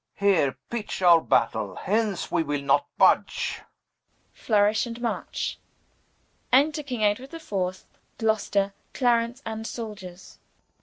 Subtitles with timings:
[0.15, 3.61] Here pitch our Battaile, hence we will not budge.
[4.33, 5.59] Flourish, and march.
[6.51, 7.39] Enter Edward,
[8.19, 10.39] Richard, Clarence, and Souldiers.